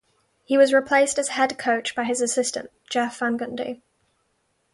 He 0.43 0.57
was 0.57 0.73
replaced 0.73 1.19
as 1.19 1.27
head 1.27 1.59
coach 1.59 1.93
by 1.93 2.05
his 2.05 2.21
assistant, 2.21 2.71
Jeff 2.89 3.19
Van 3.19 3.37
Gundy. 3.37 3.83